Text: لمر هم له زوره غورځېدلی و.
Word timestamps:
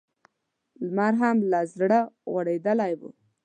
لمر 0.85 1.13
هم 1.21 1.37
له 1.51 1.59
زوره 1.73 2.01
غورځېدلی 2.31 2.93
و. 2.99 3.01